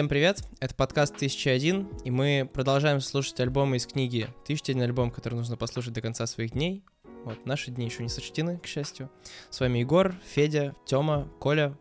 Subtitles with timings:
[0.00, 5.34] Всем привет, это подкаст 1001, и мы продолжаем слушать альбомы из книги «1001 альбом, который
[5.34, 6.82] нужно послушать до конца своих дней».
[7.26, 9.10] Вот, наши дни еще не сочтены, к счастью.
[9.50, 11.76] С вами Егор, Федя, Тёма, Коля.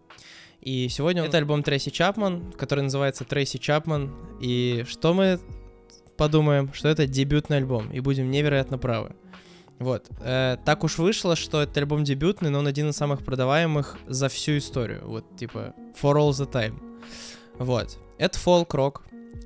[0.60, 4.14] И сегодня это альбом Трейси Чапман, который называется Трейси Чапман.
[4.42, 5.40] И что мы
[6.18, 9.16] подумаем, что это дебютный альбом, и будем невероятно правы.
[9.78, 10.10] Вот.
[10.20, 14.28] Э, так уж вышло, что этот альбом дебютный, но он один из самых продаваемых за
[14.28, 15.08] всю историю.
[15.08, 16.82] Вот, типа, for all the time.
[17.60, 17.98] Вот.
[18.20, 19.04] Это фолк-рок.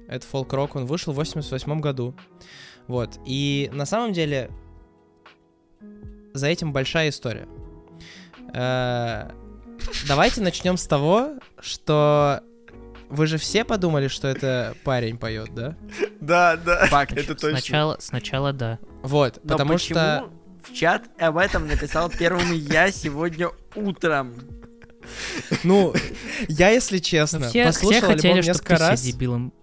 [0.07, 2.15] Это фолк-рок, он вышел в 88 году.
[2.87, 3.19] Вот.
[3.25, 4.49] И на самом деле
[6.33, 7.47] за этим большая история.
[8.53, 9.29] Э,
[10.07, 12.41] давайте начнем с того, что
[13.09, 15.77] вы же все подумали, что это парень поет, да?
[16.19, 16.87] Да, да.
[16.87, 17.13] Факт.
[17.13, 17.59] Это точно.
[17.59, 18.79] Сначала, сначала да.
[19.03, 20.29] Вот, Но потому почему что...
[20.63, 24.33] в чат об этом написал первым я сегодня утром?
[25.63, 25.93] Ну,
[26.47, 29.01] я, если честно, Но все, послушал все хотели, альбом несколько раз.
[29.01, 29.53] дебилом.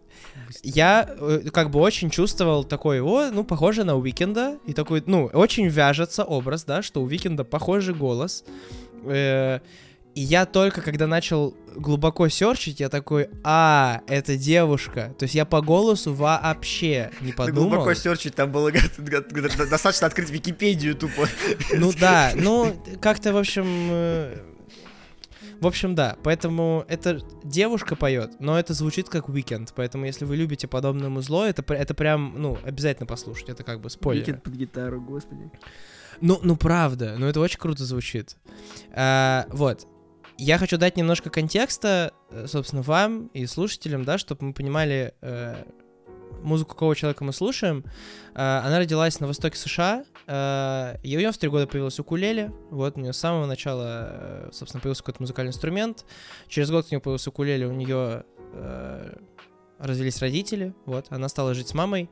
[0.63, 4.59] Я э, как бы очень чувствовал такой, о, ну, похоже на Уикенда.
[4.67, 8.45] И такой, ну, очень вяжется образ, да, что у Уикенда похожий голос.
[9.05, 9.61] Э,
[10.15, 15.15] и я только когда начал глубоко серчить, я такой, а, это девушка.
[15.19, 17.69] То есть я по голосу вообще не Ты подумал.
[17.71, 18.73] глубоко серчить, там было
[19.71, 21.29] достаточно открыть Википедию тупо.
[21.73, 24.50] Ну да, ну как-то, в общем...
[25.61, 30.37] В общем, да, поэтому это девушка поет, но это звучит как Уикенд, поэтому если вы
[30.37, 34.23] любите подобное музло, это, это прям, ну, обязательно послушать, это как бы спойлер.
[34.23, 35.51] Викинг под гитару, господи.
[36.23, 38.37] Ну, ну правда, ну это очень круто звучит.
[38.93, 39.87] А, вот.
[40.39, 45.65] Я хочу дать немножко контекста, э, собственно, вам и слушателям, да, чтобы мы понимали э,
[46.43, 47.85] музыку, какого человека мы слушаем.
[48.35, 52.53] А, она родилась на востоке США, э, и у нее в три года появилась укулеле.
[52.71, 56.05] Вот, у нее с самого начала, э, собственно, появился какой-то музыкальный инструмент.
[56.49, 59.17] Через год у нее появился укулеле, у нее э,
[59.79, 62.11] развелись родители, вот, она стала жить с мамой.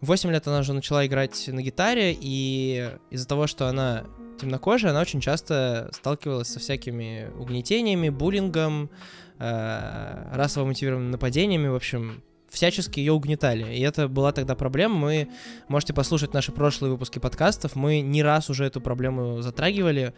[0.00, 4.04] В 8 лет она уже начала играть на гитаре, и из-за того, что она
[4.40, 8.90] темнокожая, она очень часто сталкивалась со всякими угнетениями, буллингом,
[9.38, 13.74] э, расово мотивированными нападениями, в общем, всячески ее угнетали.
[13.74, 14.96] И это была тогда проблема.
[14.96, 15.28] Мы
[15.68, 17.74] можете послушать наши прошлые выпуски подкастов.
[17.74, 20.14] Мы не раз уже эту проблему затрагивали.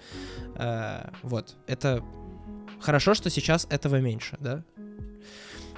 [0.57, 1.55] Э, вот.
[1.67, 2.05] Это
[2.81, 4.65] хорошо, что сейчас этого меньше, да?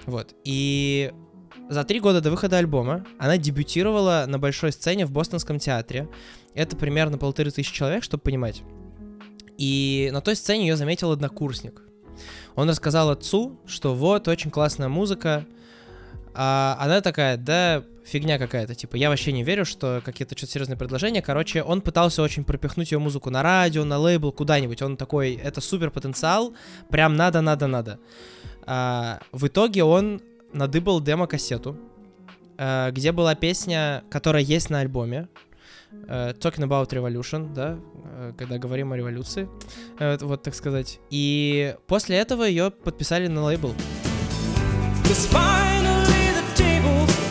[0.07, 0.35] Вот.
[0.45, 1.13] И
[1.69, 6.09] за три года до выхода альбома она дебютировала на большой сцене в Бостонском театре.
[6.55, 8.63] Это примерно полторы тысячи человек, чтобы понимать.
[9.59, 11.83] И на той сцене ее заметил однокурсник.
[12.55, 15.45] Он рассказал отцу, что вот, очень классная музыка.
[16.39, 18.75] А она такая, да, фигня какая-то.
[18.75, 21.23] Типа, я вообще не верю, что какие-то что-то серьезные предложения.
[21.23, 24.83] Короче, он пытался очень пропихнуть ее музыку на радио, на лейбл, куда-нибудь.
[24.83, 26.53] Он такой, это супер потенциал,
[26.91, 27.99] прям надо, надо, надо.
[28.67, 30.21] А, в итоге он
[30.53, 31.79] надыбал демо-кассету,
[32.59, 35.29] э, где была песня, которая есть на альбоме.
[36.09, 39.49] э, Talking About Revolution, да, э, когда говорим о революции,
[39.99, 41.01] вот так сказать.
[41.09, 43.75] И после этого ее подписали на лейбл.
[45.09, 45.96] the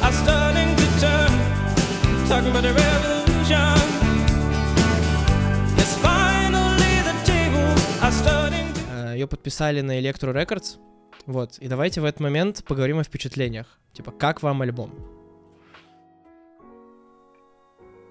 [0.06, 1.32] are starting to turn.
[2.30, 3.78] Talking about the revolution.
[5.80, 10.78] Yes, finally the tables are starting to Ее подписали на Electro Records.
[11.26, 11.58] Вот.
[11.58, 13.66] И давайте в этот момент поговорим о впечатлениях.
[13.94, 14.92] Типа, как вам альбом?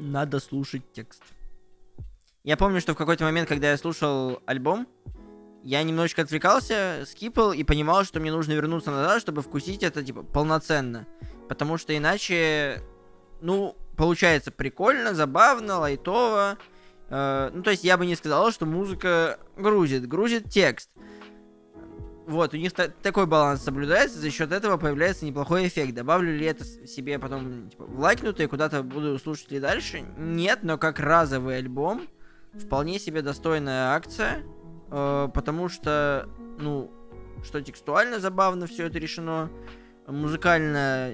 [0.01, 1.23] Надо слушать текст.
[2.43, 4.89] Я помню, что в какой-то момент, когда я слушал альбом,
[5.63, 10.23] я немножечко отвлекался, скипал и понимал, что мне нужно вернуться назад, чтобы вкусить это, типа,
[10.25, 11.07] полноценно.
[11.49, 12.83] Потому что иначе,
[13.41, 16.59] ну, получается прикольно, забавно, лайтово.
[17.11, 20.07] Э, ну, то есть я бы не сказал, что музыка грузит.
[20.07, 20.91] Грузит текст.
[22.27, 25.95] Вот, у них та- такой баланс соблюдается, за счет этого появляется неплохой эффект.
[25.95, 30.03] Добавлю ли это себе потом типа, в лайкнутые, куда-то буду слушать ли дальше?
[30.17, 32.09] Нет, но как разовый альбом
[32.55, 34.43] вполне себе достойная акция,
[34.91, 36.27] э, потому что,
[36.59, 36.91] ну,
[37.45, 39.51] что текстуально забавно все это решено,
[40.07, 41.13] музыкально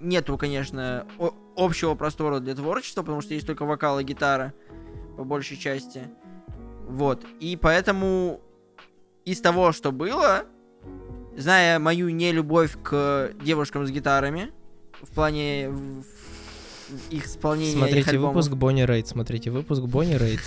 [0.00, 1.06] нету, конечно,
[1.56, 4.54] общего простора для творчества, потому что есть только вокал и гитара
[5.16, 6.08] по большей части.
[6.86, 8.40] Вот, и поэтому
[9.24, 10.44] из того, что было,
[11.36, 14.52] зная мою нелюбовь к девушкам с гитарами,
[15.02, 15.70] в плане
[17.10, 20.40] их исполнения их Смотрите альбомов, выпуск Бонни Рейд, смотрите выпуск Бонни Рейд.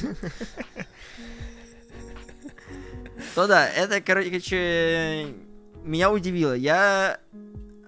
[3.35, 5.27] то да, это, короче,
[5.83, 6.53] меня удивило.
[6.53, 7.19] Я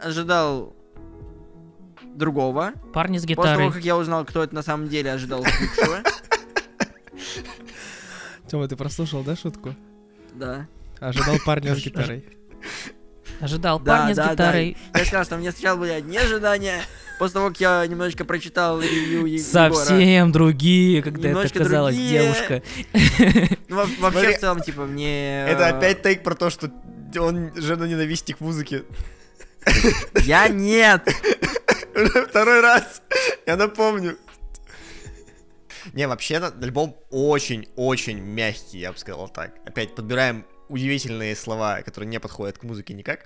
[0.04, 0.76] ожидал
[2.16, 2.74] другого.
[2.94, 3.72] Парни с После того, гитарой.
[3.72, 6.00] как я узнал, кто это на самом деле, ожидал худшего.
[8.50, 9.76] Тёма, ты прослушал, да, шутку?
[10.34, 10.68] Да.
[11.00, 12.24] Ожидал парня с гитарой.
[13.40, 14.34] Ожидал Да, парня да, с да.
[14.34, 14.78] гитарой.
[14.94, 16.82] Я сказал, что мне сначала были одни ожидания,
[17.20, 19.74] после того, как я немножечко прочитал ревью Егора.
[19.74, 22.22] Совсем другие, когда Немножко это казалась другие.
[22.22, 22.64] девушка.
[23.70, 25.46] Ну, во- вообще, Смотри, в целом, типа, мне...
[25.48, 26.70] Это э, опять тейк про то, что
[27.18, 28.84] он жена-ненавистник музыки.
[30.24, 31.08] Я нет!
[32.30, 33.02] Второй раз.
[33.46, 34.18] Я напомню.
[35.94, 39.56] Не, вообще, на- альбом очень-очень мягкий, я бы сказал так.
[39.66, 43.26] Опять подбираем удивительные слова, которые не подходят к музыке никак.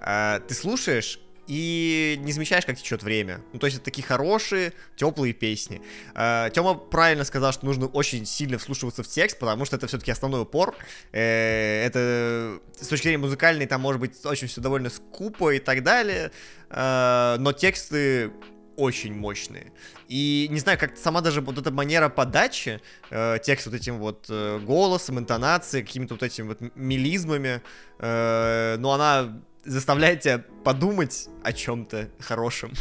[0.00, 3.40] А, ты слушаешь и не замечаешь, как течет время.
[3.52, 5.80] Ну, то есть это такие хорошие, теплые песни.
[6.14, 10.42] Тёма правильно сказал, что нужно очень сильно вслушиваться в текст, потому что это все-таки основной
[10.42, 10.76] упор.
[11.12, 15.82] Э, Это с точки зрения музыкальной там может быть очень все довольно скупо и так
[15.82, 16.30] далее.
[16.70, 18.30] Э, Но тексты
[18.76, 19.72] очень мощные.
[20.06, 22.80] И не знаю, как сама даже вот эта манера подачи,
[23.10, 27.60] э, текст вот этим вот э, голосом, интонацией, какими-то вот этими вот мелизмами,
[27.98, 32.72] э, но она заставляет тебя подумать о чем-то хорошем.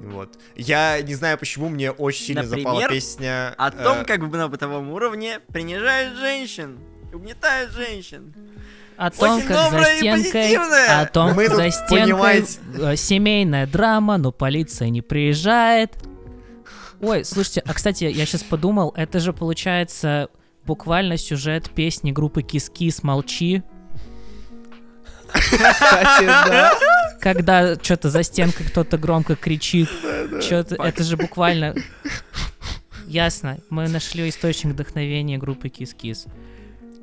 [0.00, 0.38] Вот.
[0.54, 3.54] Я не знаю, почему мне очень сильно запала Например, песня...
[3.58, 6.78] О э, том, как на бытовом уровне принижают женщин,
[7.12, 8.32] угнетают женщин.
[8.96, 13.66] О том, Очень как за стенкой, о том, Мы как за стенкой понимаете- э, семейная
[13.66, 15.96] драма, но полиция не приезжает.
[17.00, 20.28] Ой, слушайте, а кстати, я сейчас подумал, это же получается
[20.66, 23.62] буквально сюжет песни группы Кис-Кис «Молчи»,
[25.40, 26.78] Кстати, да.
[27.20, 29.88] когда что-то за стенкой кто-то громко кричит.
[30.40, 31.74] Что-то, это же буквально...
[33.06, 36.26] Ясно, мы нашли источник вдохновения группы Кис-Кис.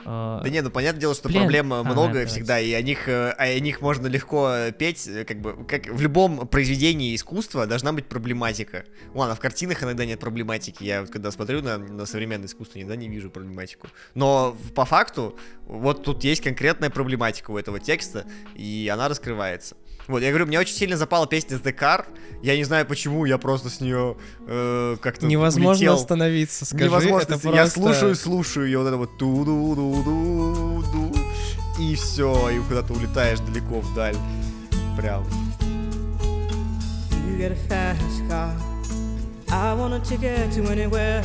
[0.06, 1.42] Э, Да не, ну понятное дело, что Блин.
[1.42, 5.42] проблем А, много да, всегда, и о них, э, о них можно легко петь, как
[5.42, 8.86] бы, как в любом произведении искусства должна быть проблематика.
[9.14, 12.96] Ладно, в картинах иногда нет проблематики, я вот когда смотрю на, на современное искусство, иногда
[12.96, 13.88] не вижу проблематику.
[14.14, 18.26] Но по факту, вот тут есть конкретная проблематика у этого текста,
[18.56, 19.76] и она раскрывается.
[20.08, 22.06] Вот, я говорю, мне очень сильно запала песня The Car,
[22.44, 24.18] я не знаю почему, я просто с нее
[24.48, 25.96] э, как-то Невозможно улетел.
[25.96, 26.86] остановиться, скажи.
[26.86, 27.34] Невозможно.
[27.34, 31.16] это Я просто- слушаю, слушаю, и вот это вот ту ду ду ду ду
[31.80, 34.16] и все, и куда-то улетаешь далеко вдаль.
[34.96, 35.26] Прям.
[37.28, 38.52] You get a fast car.
[39.52, 41.24] I want a ticket to anywhere.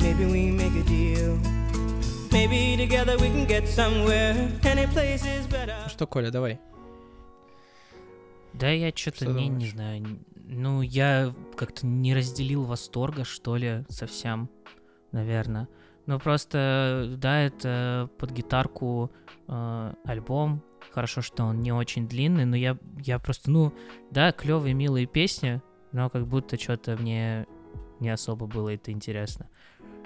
[0.00, 1.38] Maybe we make a deal.
[2.32, 4.34] Maybe together we can get somewhere.
[4.64, 5.76] Any place is better.
[5.88, 6.58] Что, Коля, давай.
[8.54, 10.04] Да я что-то Что не, не знаю.
[10.46, 14.48] Ну, я как-то не разделил восторга, что ли, совсем,
[15.12, 15.68] наверное.
[16.06, 19.10] Ну, просто, да, это под гитарку
[19.48, 20.62] э, альбом.
[20.90, 23.72] Хорошо, что он не очень длинный, но я, я просто, ну,
[24.10, 25.62] да, клевые, милые песни,
[25.92, 27.46] но как будто что-то мне
[28.00, 29.48] не особо было это интересно.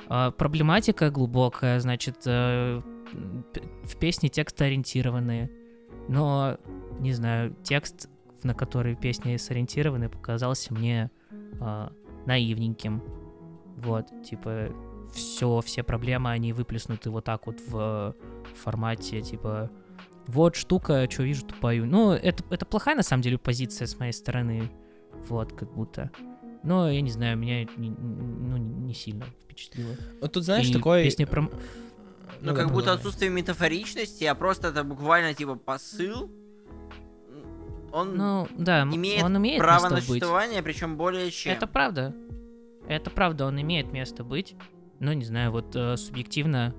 [0.09, 2.81] А, проблематика глубокая, значит, э,
[3.83, 5.51] в песне тексты ориентированные,
[6.09, 6.59] но,
[7.01, 8.09] не знаю, текст,
[8.45, 11.11] на который песни сориентированы, показался мне
[11.61, 11.93] а,
[12.27, 13.03] наивненьким.
[13.77, 14.69] Вот, типа,
[15.13, 18.15] все, все проблемы, они выплеснуты вот так вот в
[18.55, 19.71] формате, типа,
[20.27, 21.87] вот штука, что вижу, то пою.
[21.87, 24.71] Ну, это, это плохая, на самом деле, позиция с моей стороны,
[25.29, 26.11] вот, как будто.
[26.63, 29.95] Но, я не знаю, меня не, ну, не сильно впечатлило.
[30.21, 31.05] Вот тут, знаешь, И такой...
[31.05, 31.43] песня про...
[31.43, 31.51] Ну,
[32.43, 32.93] да, как да, будто да.
[32.95, 36.31] отсутствие метафоричности, а просто это буквально, типа, посыл.
[37.93, 40.05] Он Ну, да, имеет он имеет право место на быть.
[40.07, 41.53] существование, причем более чем.
[41.53, 42.15] Это правда.
[42.87, 44.55] Это правда, он имеет место быть.
[45.01, 46.75] Ну, не знаю, вот э, субъективно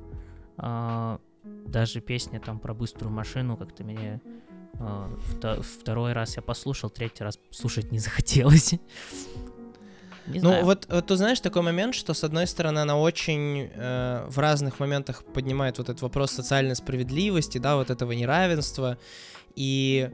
[0.58, 4.22] а, даже песня там про быструю машину как-то мне
[4.80, 8.74] а, вто- второй раз я послушал, третий раз слушать не захотелось.
[10.28, 10.66] Не Ну, знаю.
[10.66, 14.80] вот, вот ты знаешь такой момент, что с одной стороны она очень э, в разных
[14.80, 18.98] моментах поднимает вот этот вопрос социальной справедливости, да, вот этого неравенства.
[19.56, 20.10] И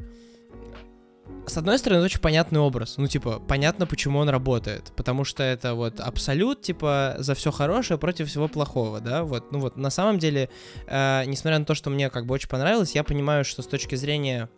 [1.47, 2.97] с одной стороны, очень понятный образ.
[2.97, 4.91] Ну, типа, понятно, почему он работает.
[4.95, 9.23] Потому что это вот абсолют, типа, за все хорошее против всего плохого, да.
[9.23, 10.49] Вот, ну вот, на самом деле,
[10.87, 13.95] э, несмотря на то, что мне как бы очень понравилось, я понимаю, что с точки
[13.95, 14.49] зрения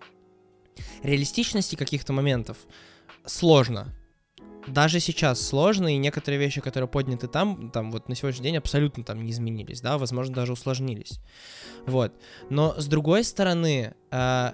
[1.04, 2.58] реалистичности каких-то моментов
[3.26, 3.94] сложно
[4.68, 9.04] даже сейчас сложно, и некоторые вещи, которые подняты там, там вот на сегодняшний день абсолютно
[9.04, 11.20] там не изменились, да, возможно, даже усложнились.
[11.86, 12.14] Вот.
[12.50, 14.52] Но с другой стороны, э,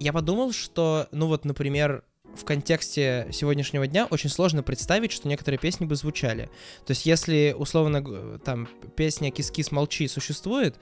[0.00, 2.02] я подумал, что, ну вот, например,
[2.36, 6.50] в контексте сегодняшнего дня очень сложно представить, что некоторые песни бы звучали.
[6.84, 10.74] То есть, если, условно, там, песня «Кис-кис, молчи» существует,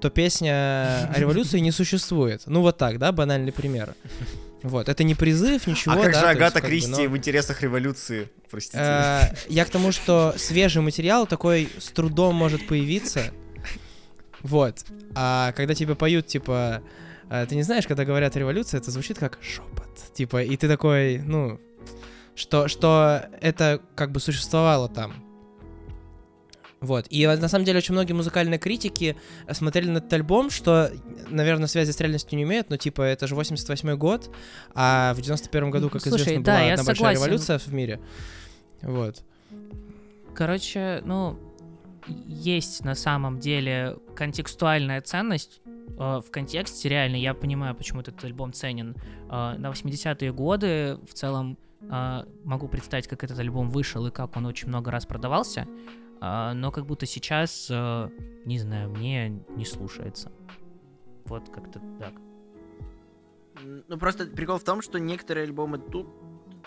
[0.00, 2.42] то песня о революции не существует.
[2.46, 3.94] Ну, вот так, да, банальный пример.
[4.62, 6.90] Вот, это не призыв, ничего, а как да, же то есть, Агата как бы, Кристи
[6.90, 8.30] но- в интересах революции?
[8.50, 8.78] Простите.
[8.78, 13.32] Э, Я к тому, что свежий материал такой с трудом может появиться.
[14.42, 14.84] Вот.
[15.14, 16.82] А когда тебе поют, типа, А,
[17.48, 19.88] ты не знаешь, когда говорят революция, это звучит как шепот.
[20.14, 21.60] Типа, и ты такой, ну,
[22.34, 25.14] что, что это как бы существовало там.
[26.80, 27.06] Вот.
[27.10, 29.16] И на самом деле очень многие музыкальные критики
[29.52, 30.90] смотрели на этот альбом, что,
[31.28, 34.34] наверное, связи с реальностью не имеют, но типа это же 88 год,
[34.74, 38.00] а в 91 году, как Слушай, известно, да, была одна большая революция в мире.
[38.80, 39.22] Вот.
[40.34, 41.38] Короче, ну,
[42.06, 45.60] есть на самом деле контекстуальная ценность
[45.96, 48.96] в контексте, реально, я понимаю, почему этот альбом ценен.
[49.28, 54.36] Э, на 80-е годы в целом э, могу представить, как этот альбом вышел и как
[54.36, 55.66] он очень много раз продавался,
[56.20, 58.08] э, но как будто сейчас, э,
[58.44, 60.32] не знаю, мне не слушается.
[61.26, 62.12] Вот как-то так.
[63.62, 66.08] Ну, просто прикол в том, что некоторые альбомы тут,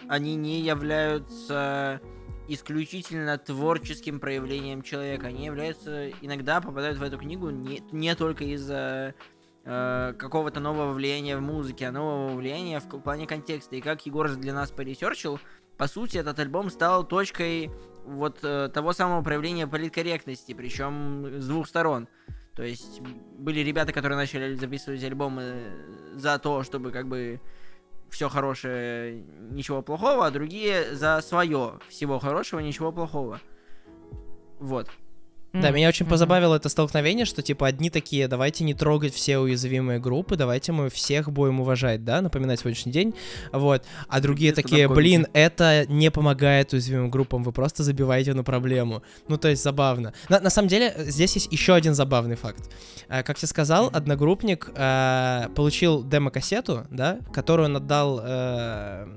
[0.08, 2.02] они не являются
[2.48, 5.28] исключительно творческим проявлением человека.
[5.28, 9.16] Они являются, иногда попадают в эту книгу не, не только из-за
[9.64, 13.76] э, какого-то нового влияния в музыке, а нового влияния в плане контекста.
[13.76, 15.40] И как Егор для нас поресерчил,
[15.78, 17.72] по сути, этот альбом стал точкой
[18.06, 22.08] вот э, того самого проявления политкорректности, причем с двух сторон.
[22.56, 25.64] То есть были ребята, которые начали записывать альбомы
[26.14, 27.42] за то, чтобы как бы
[28.14, 33.42] все хорошее, ничего плохого, а другие за свое всего хорошего, ничего плохого.
[34.60, 34.88] Вот.
[35.54, 40.00] Да, меня очень позабавило это столкновение, что типа одни такие, давайте не трогать все уязвимые
[40.00, 43.14] группы, давайте мы всех будем уважать, да, напоминать сегодняшний день,
[43.52, 48.44] вот, а другие Вместо такие, блин, это не помогает уязвимым группам, вы просто забиваете на
[48.44, 49.04] проблему.
[49.28, 50.14] Ну, то есть забавно.
[50.28, 52.72] На, на самом деле, здесь есть еще один забавный факт.
[53.08, 59.08] Э, Как я сказал, одногруппник э, получил демо-кассету, да, которую он отдал э,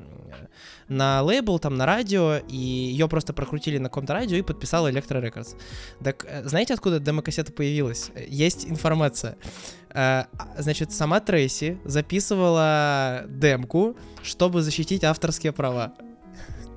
[0.89, 5.23] на лейбл, там, на радио, и ее просто прокрутили на каком-то радио и подписал Electro
[5.23, 5.57] Records.
[6.03, 8.11] Так, э, знаете, откуда демо-кассета появилась?
[8.15, 9.37] Э, Есть информация.
[9.91, 15.95] Э, а, Значит, сама Трейси записывала демку, чтобы защитить авторские права.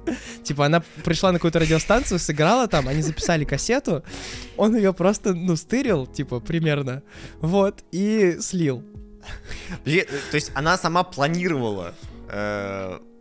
[0.44, 4.04] Типа, она пришла на какую-то радиостанцию, сыграла там, они записали кассету,
[4.58, 7.04] он ее просто, ну, стырил, типа, примерно,
[7.42, 8.84] вот, и слил.
[9.86, 11.94] То есть она сама планировала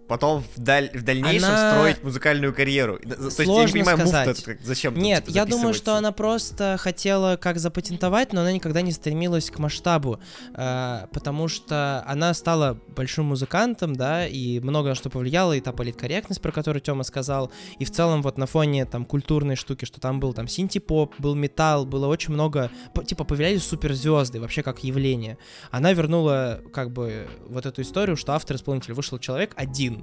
[0.09, 2.99] потом в, даль- в дальнейшем Она- строить музыкальную карьеру.
[3.05, 4.43] Да, То есть я не Сложно понимаю, сказать.
[4.45, 8.81] как- зачем Нет, типа, я думаю, что она просто хотела как запатентовать, но она никогда
[8.81, 10.19] не стремилась к масштабу,
[10.55, 15.73] э, потому что она стала большим музыкантом, да, и много на что повлияло, и та
[15.73, 20.01] политкорректность, про которую Тёма сказал, и в целом вот на фоне там культурной штуки, что
[20.01, 22.71] там был там синти-поп, был металл, было очень много,
[23.07, 25.37] типа появлялись суперзвезды вообще как явление.
[25.71, 29.98] Она вернула как бы вот эту историю, что автор-исполнитель вышел человек один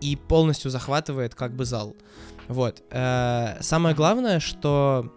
[0.00, 1.96] и полностью захватывает как бы зал.
[2.48, 2.82] Вот.
[2.90, 5.10] Э, Самое главное, что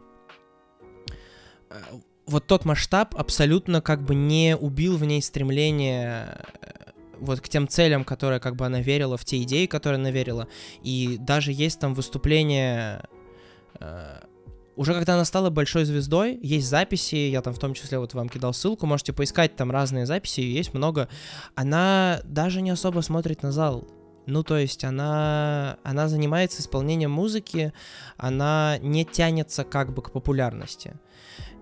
[1.69, 1.75] э,
[2.25, 7.67] вот тот масштаб абсолютно как бы не убил в ней стремление э, вот к тем
[7.67, 10.47] целям, которые как бы она верила, в те идеи, которые она верила.
[10.83, 13.03] И даже есть там выступление
[14.77, 18.29] уже когда она стала большой звездой, есть записи, я там в том числе вот вам
[18.29, 21.09] кидал ссылку, можете поискать там разные записи, есть много.
[21.55, 23.87] Она даже не особо смотрит на зал.
[24.27, 27.73] Ну, то есть она, она занимается исполнением музыки,
[28.17, 30.93] она не тянется как бы к популярности.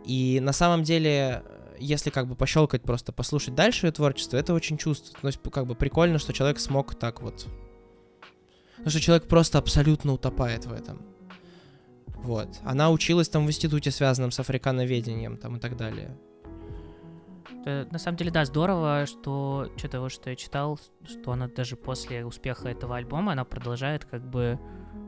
[0.04, 1.44] И на самом деле,
[1.80, 5.22] если как бы пощелкать просто, послушать дальше её творчество, это очень чувствуется.
[5.22, 7.48] То есть как бы прикольно, что человек смог так вот...
[8.78, 11.15] Ну, что человек просто абсолютно утопает в этом.
[12.26, 12.60] Вот.
[12.64, 16.18] Она училась там в институте, связанном с африкановедением там и так далее.
[17.62, 21.76] Это, на самом деле, да, здорово, что что-то вот, что я читал, что она даже
[21.76, 24.60] после успеха этого альбома, она продолжает как бы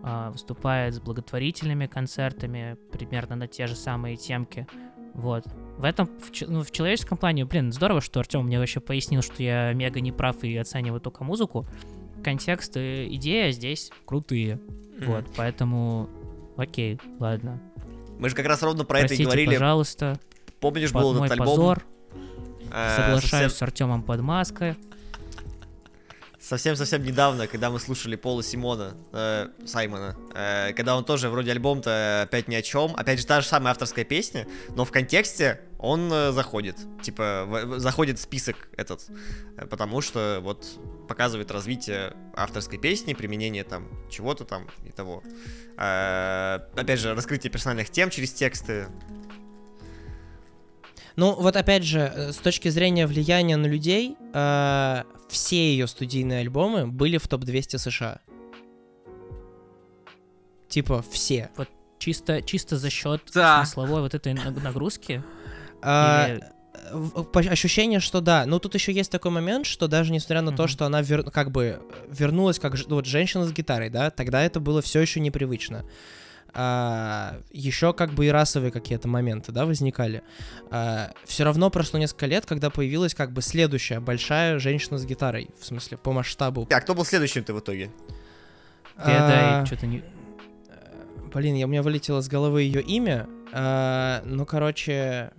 [0.03, 4.67] а, выступает с благотворительными концертами примерно на те же самые темки.
[5.13, 5.45] Вот.
[5.77, 9.41] В этом, в, ну, в человеческом плане, блин, здорово, что Артем мне вообще пояснил, что
[9.41, 11.65] я мега неправ и оцениваю только музыку.
[12.24, 14.59] Контекст и идея здесь крутые.
[15.00, 16.09] Вот, поэтому
[16.57, 17.59] окей, ладно.
[18.19, 19.53] Мы же как раз ровно про это и Простите, говорили.
[19.53, 20.19] пожалуйста,
[20.59, 21.55] Помнишь, под был мой этот альбом?
[21.55, 21.85] позор.
[22.73, 24.75] э, Соглашаюсь с Артемом под маской.
[26.47, 32.21] Совсем-совсем недавно, когда мы слушали Пола Симона, э, Саймона, э, когда он тоже вроде альбом-то
[32.23, 36.09] опять ни о чем, опять же та же самая авторская песня, но в контексте он
[36.09, 39.07] э, заходит, типа в- заходит список этот,
[39.57, 40.65] э, потому что вот
[41.09, 45.23] показывает развитие авторской песни, применение там чего-то там и того.
[45.77, 48.87] Э, опять же, раскрытие персональных тем через тексты.
[51.17, 56.41] Ну, вот опять же, э, с точки зрения влияния на людей, э, все ее студийные
[56.41, 58.19] альбомы были в топ-200 США.
[60.69, 61.50] Типа все.
[62.00, 63.65] Чисто, чисто за счет Да.
[63.65, 65.24] смысловой вот этой наг- нагрузки.
[65.81, 68.45] А, Или- ощущение, что да.
[68.45, 71.50] Но тут еще есть такой момент, что даже несмотря на то, что она вер- как
[71.51, 75.83] бы вернулась как вот женщина с гитарой, да, тогда это было все еще непривычно.
[76.57, 80.23] Еще как бы и расовые какие-то моменты, да, возникали.
[81.25, 85.65] все равно прошло несколько лет, когда появилась как бы следующая большая женщина с гитарой, в
[85.65, 86.67] смысле по масштабу.
[86.71, 87.91] А кто был следующим-то в итоге?
[88.97, 90.03] Передай, А, что-то не...
[91.33, 93.27] Блин, я, у меня вылетело с головы ее имя.
[93.53, 95.31] А, ну, короче,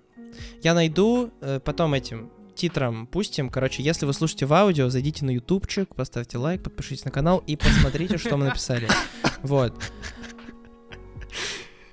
[0.63, 3.51] я найду, э, потом этим титром пустим.
[3.51, 7.57] Короче, если вы слушаете в аудио, зайдите на ютубчик, поставьте лайк, подпишитесь на канал и
[7.57, 8.89] посмотрите, что мы написали.
[9.43, 9.73] Вот.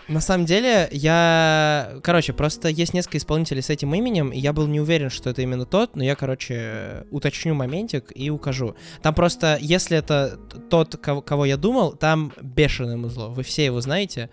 [0.08, 1.98] На самом деле, я...
[2.04, 5.42] Короче, просто есть несколько исполнителей с этим именем, и я был не уверен, что это
[5.42, 8.76] именно тот, но я, короче, уточню моментик и укажу.
[9.02, 10.38] Там просто, если это
[10.70, 13.30] тот, кого, кого я думал, там бешеное музло.
[13.30, 14.30] Вы все его знаете.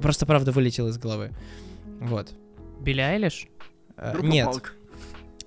[0.00, 1.32] Просто, правда, вылетел из головы.
[2.00, 2.32] Вот.
[2.80, 3.46] Билли Айлиш?
[3.96, 4.46] Э, Нет.
[4.46, 4.74] Палк.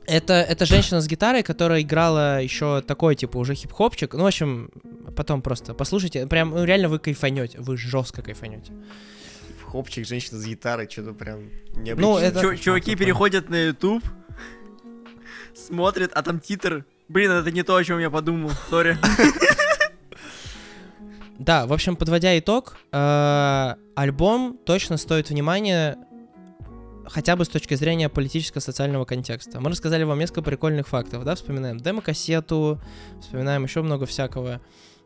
[0.06, 4.14] Это, это женщина с гитарой, которая играла еще такой, типа, уже хип-хопчик.
[4.14, 4.70] Ну, в общем,
[5.16, 6.28] потом просто послушайте.
[6.28, 7.60] Прям, ну, реально вы кайфанете.
[7.60, 8.74] Вы жестко кайфанете.
[9.74, 12.12] Хопчик, женщина с гитарой, что-то прям необычно.
[12.12, 14.04] Ну, это- Чу- Чуваки переходят на YouTube,
[15.56, 16.86] смотрят, а там титр.
[17.10, 18.52] Блин, это не то, о чем я подумал.
[18.70, 18.96] Сори.
[21.40, 25.98] Да, в общем, подводя итог, э, альбом точно стоит внимания
[27.08, 29.60] хотя бы с точки зрения политическо-социального контекста.
[29.60, 32.80] Мы рассказали вам несколько прикольных фактов, да, вспоминаем демо-кассету,
[33.22, 34.62] вспоминаем еще много всякого.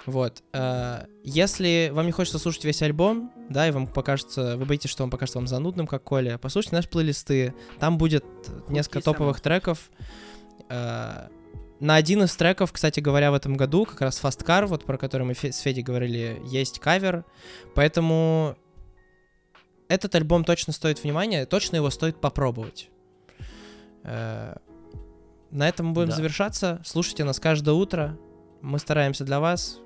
[0.05, 0.41] Вот.
[0.53, 5.03] э, Если вам не хочется слушать весь альбом, да, и вам покажется, вы боитесь, что
[5.03, 7.53] он покажется вам занудным, как Коля, послушайте наши плейлисты.
[7.79, 8.23] Там будет
[8.69, 9.15] несколько самые.
[9.15, 9.89] топовых треков.
[10.69, 11.27] Э,
[11.79, 14.97] На один из треков, кстати говоря, в этом году, как раз Fast Car, вот про
[14.97, 17.23] который мы с Федей говорили, есть кавер.
[17.75, 18.55] Поэтому
[19.89, 22.89] этот альбом точно стоит внимания, точно его стоит попробовать.
[24.03, 24.55] Э,
[25.51, 26.15] На этом мы будем Да.
[26.15, 26.81] завершаться.
[26.85, 28.17] Слушайте нас каждое утро.
[28.61, 29.79] Мы стараемся для вас.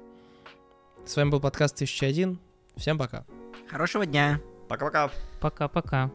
[1.05, 2.39] С вами был подкаст 1001.
[2.77, 3.25] Всем пока.
[3.69, 4.39] Хорошего дня.
[4.67, 5.11] Пока-пока.
[5.39, 6.11] Пока-пока.